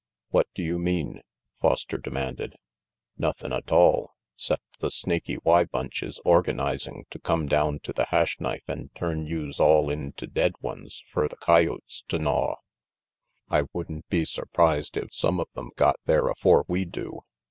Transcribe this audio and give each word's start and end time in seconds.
"What 0.29 0.47
do 0.55 0.63
you 0.63 0.79
mean?" 0.79 1.21
Foster 1.61 1.99
demanded. 1.99 2.55
"Nothin' 3.19 3.53
atoll, 3.53 4.15
'cept 4.35 4.79
the 4.79 4.89
Snaky 4.89 5.37
Y 5.43 5.63
bunch 5.65 6.01
is 6.01 6.19
organ 6.25 6.57
izing 6.57 7.07
to 7.11 7.19
come 7.19 7.45
down 7.45 7.81
to 7.81 7.93
the 7.93 8.05
Hash 8.09 8.39
Knife 8.39 8.67
and 8.67 8.89
turn 8.95 9.27
youse 9.27 9.59
all 9.59 9.91
into 9.91 10.25
dead 10.25 10.53
ones 10.59 11.03
fer 11.07 11.27
the 11.27 11.37
coyotes 11.37 12.03
to 12.07 12.17
gnaw. 12.17 12.55
I 13.47 13.65
would'n 13.75 14.01
be 14.09 14.25
surprised 14.25 14.97
if 14.97 15.13
some 15.13 15.39
of 15.39 15.51
them 15.51 15.69
got 15.75 15.99
there 16.05 16.29
afore 16.29 16.65
we 16.67 16.83
do." 16.85 17.19